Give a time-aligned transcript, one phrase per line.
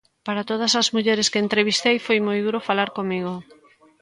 [0.25, 3.33] Para todas as mulleres que entrevistei foi moi duro falar comigo.